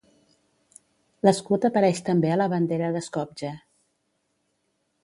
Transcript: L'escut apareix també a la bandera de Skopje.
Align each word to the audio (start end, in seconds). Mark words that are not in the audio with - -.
L'escut 1.27 1.67
apareix 1.69 2.03
també 2.09 2.33
a 2.33 2.39
la 2.43 2.49
bandera 2.55 2.91
de 2.97 3.05
Skopje. 3.11 3.57